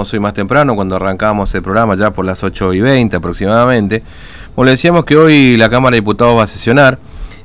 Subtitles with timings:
[0.00, 4.04] hoy más temprano, cuando arrancamos el programa, ya por las 8 y 20 aproximadamente,
[4.54, 7.00] como le decíamos que hoy la Cámara de Diputados va a sesionar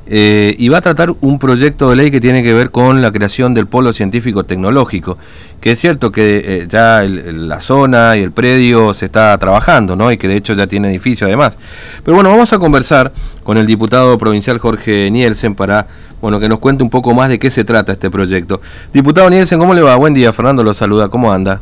[0.05, 3.11] eh, y va a tratar un proyecto de ley que tiene que ver con la
[3.11, 5.17] creación del polo científico tecnológico,
[5.61, 10.11] que es cierto que eh, ya la zona y el predio se está trabajando, ¿no?
[10.11, 11.57] Y que de hecho ya tiene edificio además.
[12.05, 13.13] Pero bueno, vamos a conversar
[13.43, 15.87] con el diputado provincial Jorge Nielsen para,
[16.21, 18.61] bueno, que nos cuente un poco más de qué se trata este proyecto.
[18.93, 19.95] Diputado Nielsen, ¿cómo le va?
[19.95, 21.59] Buen día, Fernando lo saluda, ¿cómo anda?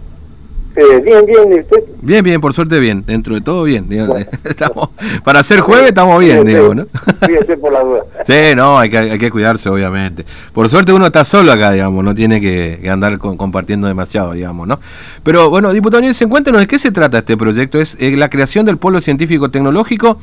[0.76, 1.84] Eh, bien, bien, usted?
[2.02, 3.88] Bien, bien, por suerte bien, dentro de todo bien.
[4.44, 4.90] estamos,
[5.23, 6.88] para ser jueves estamos bien, digo, ¿no?
[7.26, 8.05] Fíjese por la duda.
[8.26, 10.26] Sí, no, hay que, hay que cuidarse, obviamente.
[10.54, 14.80] Por suerte uno está solo acá, digamos, no tiene que, andar compartiendo demasiado, digamos, ¿no?
[15.23, 17.80] Pero bueno, diputado Nielsen, cuéntenos de qué se trata este proyecto.
[17.80, 20.17] Es eh, la creación del Polo Científico Tecnológico,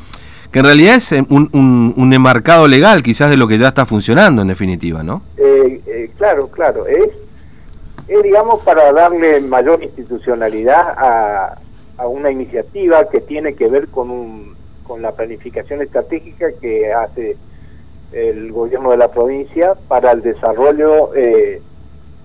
[0.50, 3.68] que en realidad es eh, un, un, un, enmarcado legal, quizás de lo que ya
[3.68, 5.22] está funcionando, en definitiva, ¿no?
[5.36, 6.86] Eh, claro, claro.
[6.86, 7.10] Es
[8.08, 11.58] es, digamos, para darle mayor institucionalidad a,
[12.06, 14.54] una iniciativa que tiene que ver con, un,
[14.84, 17.36] con la planificación estratégica que hace
[18.12, 21.60] el gobierno de la provincia para el desarrollo eh,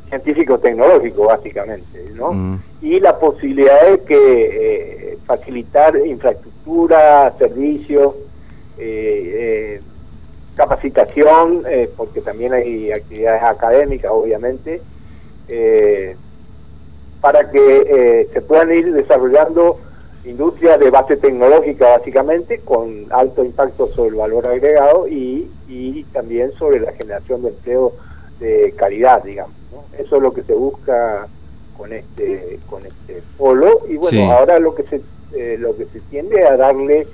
[0.10, 2.34] científico-tecnológico, básicamente, ¿no?
[2.34, 2.60] Mm.
[2.84, 4.16] Y la posibilidad de que
[5.14, 8.14] eh, facilitar infraestructura, servicios,
[8.78, 9.82] eh,
[10.56, 11.64] capacitación,
[11.98, 14.82] porque también hay actividades académicas, obviamente,
[15.48, 16.16] eh,
[17.22, 19.80] para que eh, se puedan ir desarrollando
[20.26, 26.52] industrias de base tecnológica básicamente con alto impacto sobre el valor agregado y, y también
[26.54, 27.94] sobre la generación de empleo
[28.40, 29.56] de calidad, digamos.
[29.98, 31.28] Eso es lo que se busca
[31.78, 35.02] con este con este polo y bueno, ahora lo que se
[35.36, 37.08] eh, lo que se tiende a darle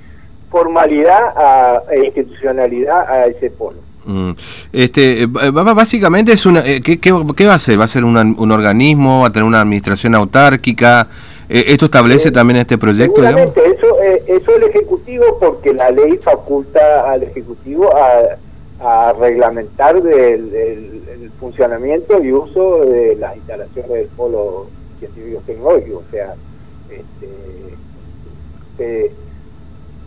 [0.50, 3.78] formalidad a, e institucionalidad a ese polo.
[4.04, 4.30] Mm.
[4.72, 7.78] Este, básicamente es una, eh, ¿qué, qué, va a ser?
[7.78, 9.22] ¿Va a ser un organismo?
[9.22, 11.08] ¿Va a tener una administración autárquica?
[11.48, 13.22] Eh, ¿Esto establece también este proyecto?
[13.22, 18.36] Seguramente, eso, eh, eso el Ejecutivo, porque la ley faculta al Ejecutivo a,
[19.20, 25.98] reglamentar el funcionamiento y uso de las instalaciones del polo científico tecnológico.
[25.98, 26.34] O sea,
[28.78, 29.12] este,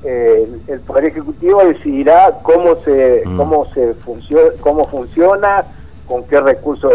[0.03, 3.37] el poder ejecutivo decidirá cómo se mm.
[3.37, 5.65] cómo se funciona cómo funciona
[6.07, 6.91] con qué recursos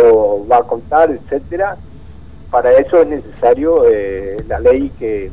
[0.50, 1.76] va a contar etcétera
[2.50, 5.30] para eso es necesario eh, la ley que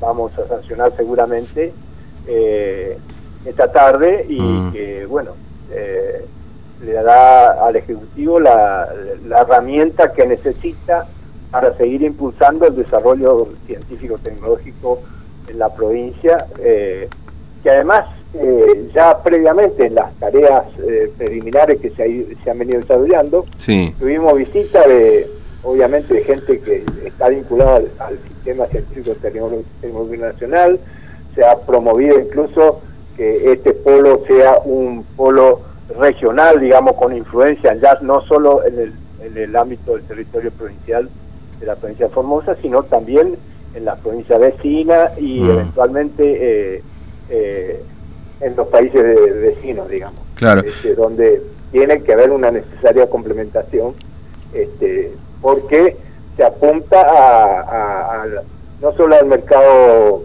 [0.00, 1.72] vamos a sancionar seguramente
[2.26, 2.98] eh,
[3.44, 4.72] esta tarde y mm.
[4.72, 5.32] que bueno
[5.70, 6.26] eh,
[6.84, 8.88] le dará al ejecutivo la,
[9.26, 11.06] la herramienta que necesita
[11.50, 15.00] para seguir impulsando el desarrollo científico tecnológico
[15.48, 17.08] en la provincia, eh,
[17.62, 22.80] que además eh, ya previamente en las tareas eh, preliminares que se, se, han venido
[22.80, 23.46] desarrollando,
[23.98, 25.28] tuvimos visita de,
[25.62, 30.78] obviamente, de gente que está vinculada al, sistema científico tecnológico nacional,
[31.34, 32.82] se ha promovido incluso
[33.16, 35.62] que este polo sea un polo
[35.98, 41.08] regional, digamos, con influencia ya no solo en el, en el ámbito del territorio provincial
[41.60, 43.36] de la provincia de Formosa, sino también
[43.74, 45.50] en la provincia vecina y mm.
[45.50, 46.82] eventualmente eh,
[47.30, 47.82] eh,
[48.40, 49.02] en los países
[49.40, 50.20] vecinos, digamos.
[50.34, 50.62] Claro.
[50.62, 51.42] Este, donde
[51.72, 53.94] tiene que haber una necesaria complementación,
[54.52, 55.96] este, porque
[56.36, 58.24] se apunta a,
[58.80, 60.23] no solo al mercado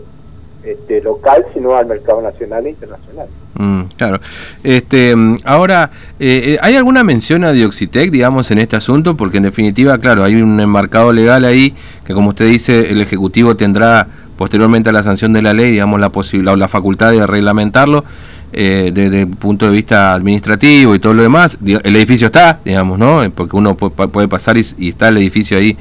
[0.63, 3.27] este, local, sino al mercado nacional e internacional.
[3.55, 4.19] Mm, claro.
[4.63, 9.17] Este, ahora, eh, ¿hay alguna mención a Dioxitec, digamos, en este asunto?
[9.17, 11.75] Porque en definitiva, claro, hay un enmarcado legal ahí
[12.05, 15.99] que, como usted dice, el Ejecutivo tendrá posteriormente a la sanción de la ley, digamos,
[15.99, 18.05] la o la facultad de reglamentarlo
[18.53, 21.57] eh, desde el punto de vista administrativo y todo lo demás.
[21.65, 23.29] El edificio está, digamos, ¿no?
[23.35, 25.77] Porque uno puede pasar y está el edificio ahí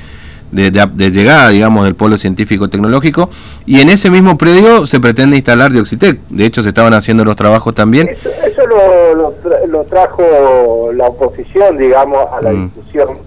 [0.51, 3.31] de, llegada, digamos, del polo científico-tecnológico,
[3.67, 6.21] y en ese mismo predio se pretende instalar Dioxitec.
[6.29, 8.09] De hecho, se estaban haciendo los trabajos también.
[8.09, 9.35] Eso, lo,
[9.67, 12.65] lo, trajo la oposición, digamos, a la mm.
[12.65, 13.19] discusión,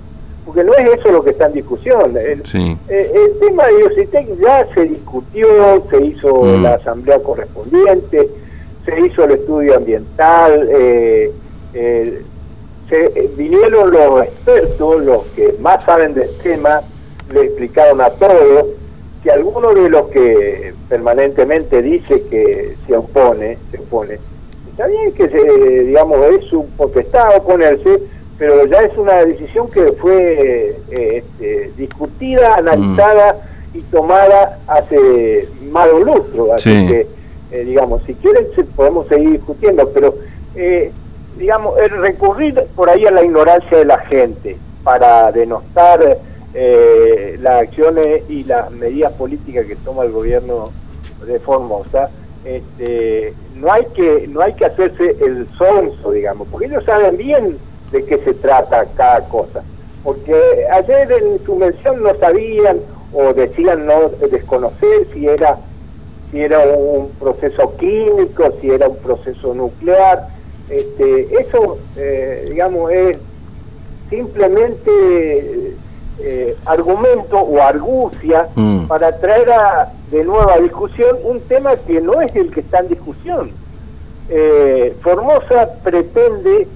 [0.45, 2.15] porque no es eso lo que está en discusión.
[2.17, 5.47] El, eh, el tema de Dioxitec ya se discutió,
[5.89, 6.63] se hizo mm.
[6.63, 8.29] la asamblea correspondiente,
[8.85, 11.31] se hizo el estudio ambiental, eh,
[12.89, 16.81] se, vinieron los expertos, los que más saben del tema,
[17.33, 18.67] le explicaron a todos
[19.23, 24.19] que alguno de los que permanentemente dice que se opone, se opone,
[24.71, 28.01] está bien que se, digamos, es un potestad oponerse,
[28.37, 33.37] pero ya es una decisión que fue eh, este, discutida, analizada
[33.73, 37.07] y tomada hace más de un lustro, así que,
[37.51, 40.15] eh, digamos, si quieren podemos seguir discutiendo, pero,
[40.55, 40.91] eh,
[41.37, 46.17] digamos, el recurrir por ahí a la ignorancia de la gente para denostar
[46.53, 50.71] eh, las acciones y las medidas políticas que toma el gobierno
[51.25, 52.09] de Formosa,
[52.43, 57.57] este, no hay que no hay que hacerse el sonso, digamos, porque ellos saben bien
[57.91, 59.63] de qué se trata cada cosa.
[60.03, 60.33] Porque
[60.71, 62.79] ayer en su mención no sabían
[63.13, 65.59] o decían no desconocer si era
[66.31, 70.27] si era un proceso químico, si era un proceso nuclear.
[70.69, 73.17] Este, eso, eh, digamos, es
[74.09, 75.75] simplemente
[76.19, 78.85] eh, argumento o argucia mm.
[78.85, 82.89] para traer a, de nueva discusión un tema que no es el que está en
[82.89, 83.51] discusión.
[84.29, 86.67] Eh, Formosa pretende,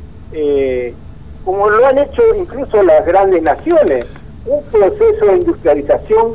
[1.45, 4.05] como lo han hecho incluso las grandes naciones,
[4.45, 6.33] un proceso de industrialización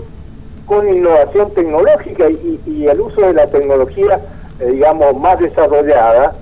[0.71, 4.21] con innovación tecnológica y, el uso de la tecnología,
[4.61, 6.33] eh, digamos, más desarrollada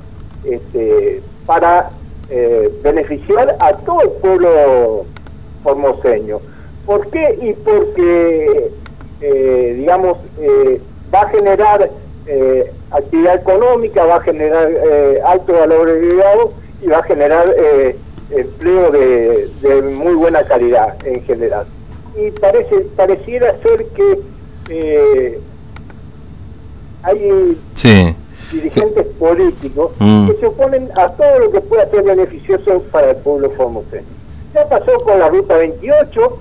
[0.44, 1.88] este, para
[2.28, 5.06] eh, beneficiar a todo el pueblo
[5.62, 6.40] formoseño.
[6.86, 7.38] ¿Por qué?
[7.42, 8.70] Y porque,
[9.20, 10.18] eh, digamos,
[11.14, 11.90] va a generar
[12.90, 14.70] actividad económica, va a generar
[15.24, 16.52] alto valor agregado
[16.82, 17.54] y va a generar
[18.30, 21.66] empleo de, de muy buena calidad en general
[22.18, 24.20] y parece pareciera ser que
[24.70, 25.40] eh,
[27.02, 27.56] hay
[28.50, 30.26] dirigentes políticos mm.
[30.28, 34.17] que se oponen a todo lo que pueda ser beneficioso para el pueblo formoseño.
[34.54, 36.38] Ya pasó con la Ruta 28,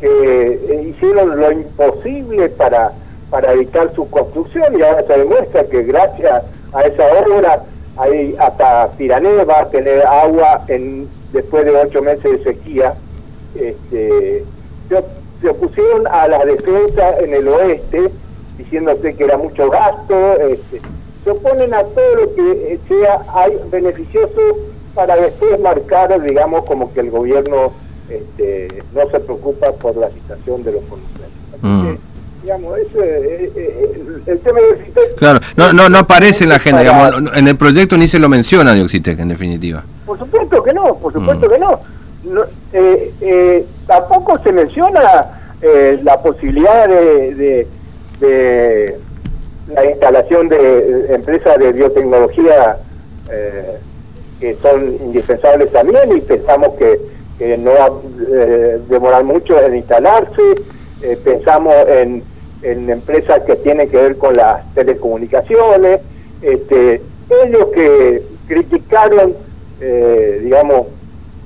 [0.00, 2.92] que eh, hicieron lo imposible para,
[3.30, 7.62] para evitar su construcción y ahora se demuestra que gracias a esa obra
[7.96, 12.94] hay hasta Pirané va a tener agua en después de ocho meses de sequía.
[13.54, 14.44] Este,
[15.40, 18.10] se opusieron a la defensa en el oeste,
[18.58, 20.80] diciéndose que era mucho gasto, este,
[21.24, 23.20] se oponen a todo lo que eh, sea
[23.70, 24.40] beneficioso
[24.94, 27.72] para después marcar, digamos, como que el gobierno
[28.08, 31.08] este, no se preocupa por la situación de los fondos.
[31.62, 31.96] Mm.
[32.42, 35.14] digamos, ese, eh, eh, el, tema de Oxitec...
[35.16, 38.28] Claro, no, no, no aparece en la agenda, digamos, en el proyecto ni se lo
[38.28, 39.84] menciona de Oxitec, en definitiva.
[40.06, 41.50] Por supuesto que no, por supuesto mm.
[41.50, 41.80] que no
[42.24, 47.66] no, eh, eh, tampoco se menciona eh, la posibilidad de,
[48.20, 48.98] de,
[49.74, 52.76] la instalación de empresas de biotecnología
[54.40, 57.20] que son indispensables también y pensamos que,
[57.58, 57.90] no va a
[58.90, 60.42] demorar mucho en instalarse.
[61.24, 62.22] pensamos en,
[62.62, 66.00] en empresas que tienen que ver con las telecomunicaciones.
[66.42, 67.00] Este,
[67.30, 69.34] ellos que criticaron,
[69.80, 70.88] digamos,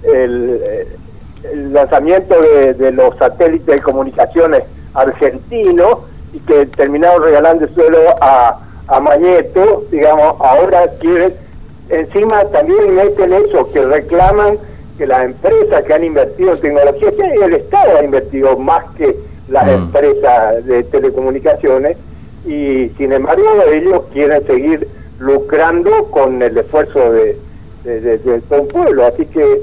[0.03, 0.89] el,
[1.73, 4.65] lanzamiento de, los satélites de comunicaciones
[4.95, 5.99] argentinos
[6.33, 11.35] y que terminaron regalando el suelo a, a Mañeto, digamos, ahora quieren,
[11.89, 14.59] encima también meten eso, que reclaman
[14.99, 19.17] que las empresas que han invertido en tecnología, que el Estado ha invertido más que
[19.49, 19.71] las mm.
[19.71, 21.97] empresas de telecomunicaciones,
[22.47, 24.87] y sin embargo ellos quieren seguir
[25.19, 27.39] lucrando con el esfuerzo de,
[27.85, 29.07] de, de todo un pueblo.
[29.07, 29.63] Así que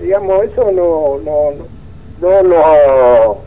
[0.00, 1.52] digamos, eso no, no,
[2.20, 3.38] no, no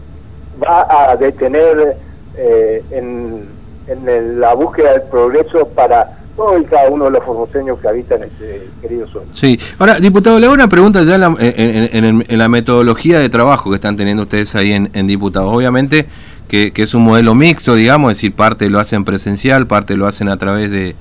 [0.61, 1.95] va a detener
[2.37, 3.47] eh, en,
[3.87, 6.17] en la búsqueda del progreso para
[6.59, 9.27] y cada uno de los formoseños que habitan ese querido suelo.
[9.31, 13.69] Sí, ahora, diputado, le hago una pregunta ya en la, en, la metodología de trabajo
[13.69, 15.53] que están teniendo ustedes ahí en, diputados.
[15.53, 16.07] Obviamente
[16.47, 20.07] que, que, es un modelo mixto, digamos, es decir, parte lo hacen presencial, parte lo
[20.07, 20.95] hacen a través de,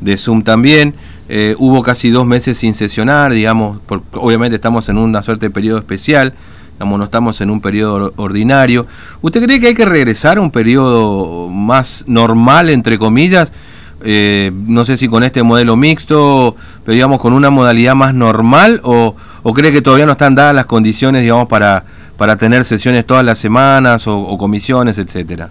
[0.00, 0.94] de Zoom también.
[1.28, 5.50] Eh, hubo casi dos meses sin sesionar, digamos, porque obviamente estamos en una suerte de
[5.50, 6.34] periodo especial,
[6.72, 8.86] digamos, no estamos en un periodo ordinario.
[9.20, 13.52] ¿Usted cree que hay que regresar a un periodo más normal, entre comillas?
[14.02, 18.80] Eh, no sé si con este modelo mixto, pero digamos con una modalidad más normal,
[18.82, 19.14] o,
[19.54, 21.84] cree que todavía no están dadas las condiciones, digamos, para,
[22.16, 25.50] para tener sesiones todas las semanas o, comisiones, etcétera?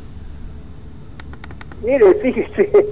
[1.84, 2.70] Mire, fíjese,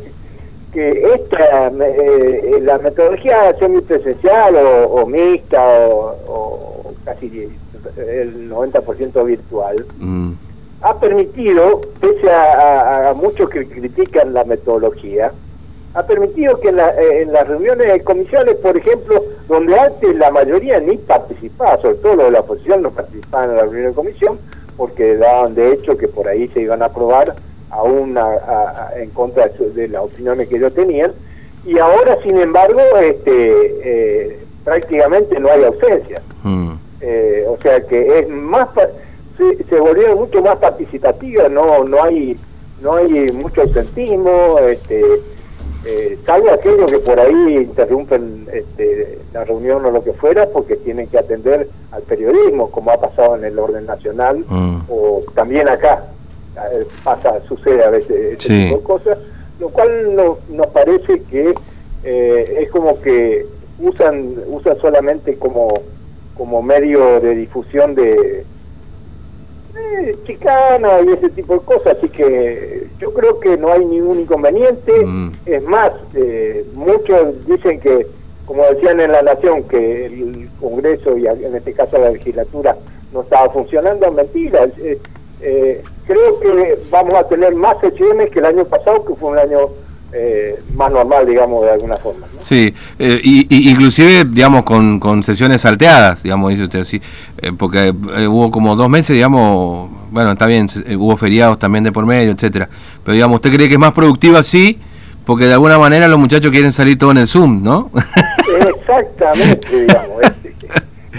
[0.74, 7.50] que esta, eh, la metodología semipresencial o, o mixta o, casi
[7.98, 10.32] el 90% virtual, mm.
[10.82, 15.32] ha permitido, pese a, muchos que critican la metodología,
[15.94, 20.80] ha permitido que en, en, las reuniones de comisiones, por ejemplo, donde antes la mayoría
[20.80, 24.40] ni participaba, sobre todo los de la oposición no participaban en la reunión de comisión,
[24.76, 27.36] porque daban de hecho que por ahí se iban a aprobar
[27.70, 28.18] aún
[28.96, 31.14] en contra de, las opiniones que ellos tenían,
[31.66, 36.22] y ahora, sin embargo, este, eh, prácticamente no hay ausencia.
[36.44, 36.74] Mm.
[37.02, 38.70] Eh, o sea que es más
[39.38, 42.38] se, se volvieron mucho más participativas, no no hay
[42.82, 45.04] no hay mucho ausentismo, este,
[45.90, 50.76] eh, salvo aquellos que por ahí interrumpen este, la reunión o lo que fuera porque
[50.76, 54.80] tienen que atender al periodismo, como ha pasado en el orden nacional mm.
[54.90, 56.04] o también acá.
[56.58, 59.18] Eh, pasa, sucede a veces este tipo de cosas,
[59.60, 60.16] lo cual
[60.50, 61.54] nos parece que
[62.04, 63.46] eh, es como que
[63.80, 65.68] usan usan solamente como
[66.36, 68.44] como medio de difusión de
[69.78, 74.22] eh, chicana y ese tipo de cosas, así que yo creo que no hay ningún
[74.22, 75.06] inconveniente.
[75.06, 75.32] Mm.
[75.46, 78.08] Es más, eh, muchos dicen que,
[78.46, 82.76] como decían en La Nación, que el Congreso y en este caso la legislatura
[83.14, 84.68] no estaba funcionando, mentira.
[84.78, 85.00] Eh,
[85.42, 89.38] eh, creo que vamos a tener más HM que el año pasado, que fue un
[89.38, 89.70] año
[90.14, 92.28] eh, más normal, digamos, de alguna forma.
[92.40, 97.02] Sí, eh, y, inclusive, digamos, con, con sesiones salteadas, digamos, dice usted, sí,
[97.42, 97.94] eh, porque
[98.30, 102.70] hubo como dos meses, digamos, bueno, está bien, hubo feriados también de por medio, etcétera,
[103.04, 104.80] pero digamos, ¿usted cree que es más productiva así?
[105.26, 107.92] Porque de alguna manera los muchachos quieren salir todo en el Zoom, ¿no?
[108.80, 110.22] Exactamente, digamos,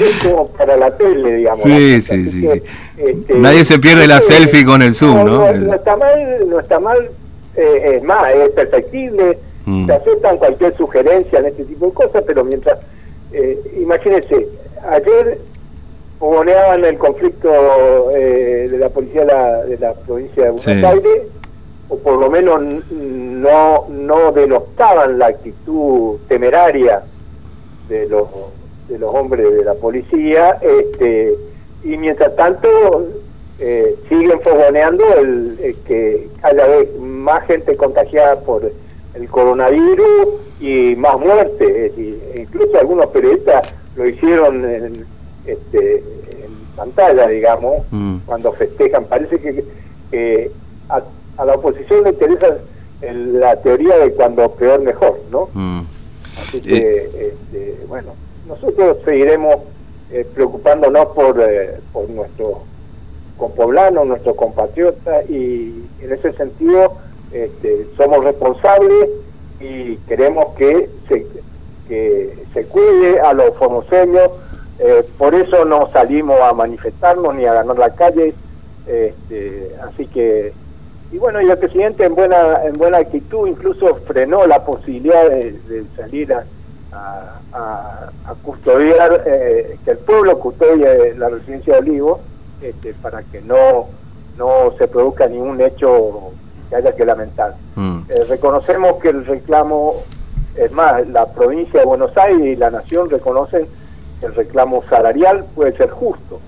[0.01, 1.63] es, como para la tele, digamos.
[1.63, 2.63] Sí, sí, sí, sí.
[2.97, 5.25] Este, Nadie se pierde la selfie con el Zoom, ¿no?
[5.25, 7.11] No, no está mal, no está mal
[7.59, 9.87] eh, es más, es perfectible, mm.
[9.87, 12.79] se aceptan cualquier sugerencia en este tipo de cosas, pero mientras,
[13.33, 14.47] eh, imagínense,
[14.89, 15.39] ayer
[16.19, 21.23] fogoneaban el conflicto eh, de la policía de la, provincia de Buenos Aires,
[21.89, 22.61] o por lo menos
[22.91, 27.03] no, no denostaban la actitud temeraria
[27.89, 28.29] de los,
[28.89, 31.35] de los hombres de la policía, este,
[31.85, 32.69] y mientras tanto
[33.61, 38.71] eh, siguen fogoneando el, que cada vez más gente contagiada por
[39.15, 40.29] el coronavirus
[40.61, 41.93] y más muertes.
[42.37, 48.19] incluso algunos periodistas lo hicieron en, este, en pantalla, digamos, mm.
[48.27, 49.05] cuando festejan.
[49.05, 50.51] Parece que
[50.89, 52.59] a, la oposición le interesa
[53.01, 55.49] la teoría de cuando peor mejor, ¿no?
[55.55, 55.81] Mm.
[56.41, 57.33] Así que, eh.
[57.33, 58.13] este, bueno,
[58.47, 59.57] nosotros seguiremos
[60.11, 61.43] eh, preocupándonos por,
[61.93, 62.63] por nuestro
[63.39, 66.95] con poblanos, nuestros compatriotas, y en ese sentido
[67.33, 69.11] este, somos responsables
[69.61, 71.27] y queremos que se,
[71.89, 74.31] que se cuide a los formoseños,
[74.89, 78.33] eh, por eso no salimos a manifestarnos ni a ganar la calle,
[78.87, 80.55] este, así que,
[81.13, 85.85] y bueno, y el presidente en buena, en buena actitud incluso frenó la posibilidad de,
[85.95, 86.45] salir a,
[87.53, 88.11] a,
[88.43, 92.21] custodiar, eh, que el pueblo custodie la residencia de Olivos,
[92.63, 93.89] este, para que no,
[94.39, 96.33] no se produzca ningún hecho
[96.71, 97.57] que haya que lamentar.
[97.77, 97.99] Mm.
[98.09, 100.03] Eh, reconocemos que el reclamo,
[100.57, 103.67] es más, la provincia de Buenos Aires y la nación reconocen
[104.23, 106.41] el reclamo salarial puede ser justo.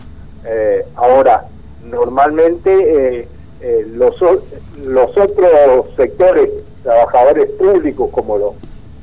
[0.45, 1.47] Eh, ahora,
[1.85, 3.29] normalmente
[3.61, 4.21] eh, los,
[4.87, 6.51] los otros sectores,
[6.83, 8.55] trabajadores públicos como lo,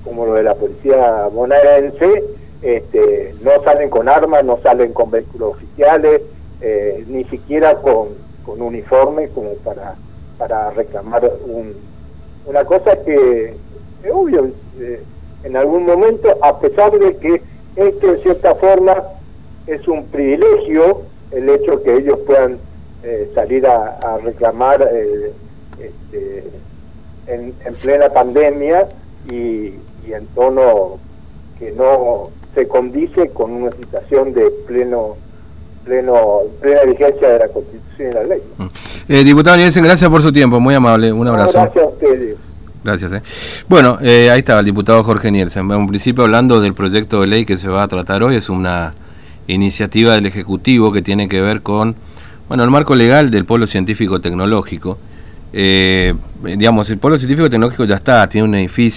[0.04, 2.24] como lo de la policía bonaerense,
[2.62, 6.22] este, no salen con armas, no salen con vehículos oficiales,
[6.62, 8.10] eh, ni siquiera con,
[8.46, 9.96] con, uniforme como para,
[10.38, 11.76] para reclamar un,
[12.46, 13.54] una cosa que
[14.04, 15.04] es obvio, eh,
[15.44, 17.42] en algún momento, a pesar de que
[17.78, 19.04] esto en cierta forma
[19.68, 22.58] es un privilegio, el hecho que ellos puedan
[23.04, 24.82] eh, salir a, reclamar
[25.80, 26.44] este,
[27.28, 28.88] en, en, plena pandemia
[29.30, 29.74] y,
[30.06, 31.00] y en tono
[31.60, 35.18] que no se condice con una situación de pleno
[35.88, 38.42] pleno, plena vigencia de la Constitución y la ley.
[38.58, 38.66] Mm.
[39.10, 41.60] Eh, diputado Nielsen, gracias por su tiempo, muy amable, un abrazo.
[41.62, 42.36] gracias a ustedes.
[42.84, 43.12] Gracias.
[43.14, 43.22] Eh.
[43.68, 45.70] Bueno, eh, ahí estaba el diputado Jorge Nielsen.
[45.72, 48.94] En principio hablando del proyecto de ley que se va a tratar hoy, es una
[49.48, 51.96] iniciativa del Ejecutivo que tiene que ver con
[52.48, 55.00] bueno el marco legal del Polo Científico Tecnológico.
[55.54, 58.96] Eh, digamos, el Polo Científico Tecnológico ya está, tiene un edificio.